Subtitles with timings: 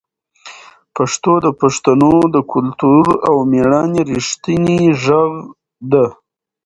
[0.95, 5.33] پښتو د پښتنو د کلتور او مېړانې رښتینې غږ
[5.91, 6.05] ده.